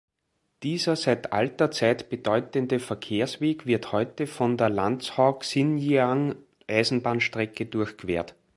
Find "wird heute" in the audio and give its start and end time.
3.67-4.25